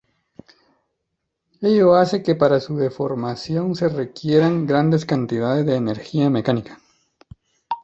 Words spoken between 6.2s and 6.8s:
mecánica.